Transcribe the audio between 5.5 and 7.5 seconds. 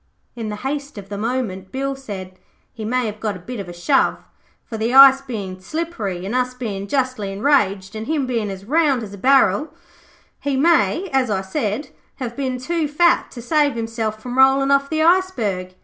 slippy, and us bein' justly